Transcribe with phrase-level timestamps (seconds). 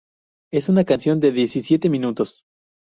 [0.51, 2.43] Es una canción de diecisiete minutos.